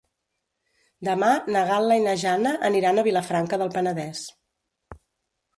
[1.07, 4.27] Demà na Gal·la i na Jana aniran a Vilafranca del Penedès.